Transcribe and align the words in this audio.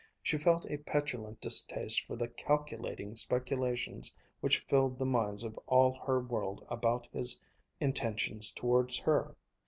She 0.23 0.39
felt 0.39 0.65
a 0.65 0.77
petulant 0.77 1.41
distaste 1.41 2.05
for 2.07 2.15
the 2.15 2.27
calculating 2.27 3.15
speculations 3.15 4.15
which 4.39 4.65
filled 4.67 4.97
the 4.97 5.05
minds 5.05 5.43
of 5.43 5.59
all 5.67 5.93
her 6.07 6.19
world 6.19 6.65
about 6.69 7.05
his 7.11 7.39
intentions 7.79 8.51
towards 8.51 8.97
her. 9.01 9.35